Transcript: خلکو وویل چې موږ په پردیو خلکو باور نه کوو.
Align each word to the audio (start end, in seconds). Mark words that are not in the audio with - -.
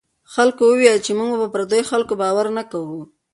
خلکو 0.33 0.63
وویل 0.67 0.97
چې 1.05 1.11
موږ 1.17 1.31
په 1.41 1.47
پردیو 1.53 1.89
خلکو 1.91 2.13
باور 2.21 2.45
نه 2.57 2.63
کوو. 2.71 3.01